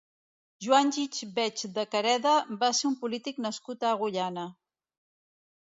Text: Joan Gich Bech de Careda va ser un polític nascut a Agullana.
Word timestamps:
Joan 0.67 0.89
Gich 0.95 1.19
Bech 1.35 1.67
de 1.75 1.85
Careda 1.97 2.33
va 2.65 2.73
ser 2.79 2.89
un 2.93 2.99
polític 3.05 3.41
nascut 3.47 3.87
a 3.91 3.95
Agullana. 3.99 4.49